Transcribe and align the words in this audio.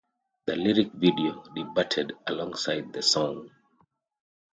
The 0.47 0.55
lyric 0.55 0.93
video 0.93 1.43
debuted 1.55 2.13
alongside 2.25 2.91
the 2.91 3.03
song. 3.03 3.51